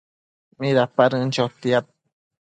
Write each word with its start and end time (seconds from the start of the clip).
Midapadën 0.59 1.29
chotiad 1.35 1.85